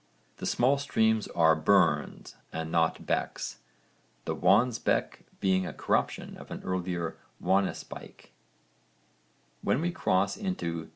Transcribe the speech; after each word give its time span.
The 0.37 0.47
small 0.47 0.79
streams 0.79 1.27
are 1.27 1.53
'burns' 1.53 2.35
and 2.51 2.71
not 2.71 3.05
'becks,' 3.05 3.59
the 4.25 4.33
Wansbeck 4.35 5.27
being 5.39 5.67
a 5.67 5.73
corruption 5.73 6.37
of 6.37 6.49
an 6.49 6.63
earlier 6.63 7.19
Wanespike. 7.39 8.31
When 9.61 9.79
we 9.79 9.91
cross 9.91 10.37
into 10.37 10.85
co. 10.85 10.89